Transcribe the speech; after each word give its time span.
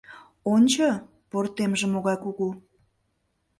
Ончо, 0.53 0.87
пӧртемже 1.29 1.85
могай 1.93 2.17
кугу. 2.23 2.49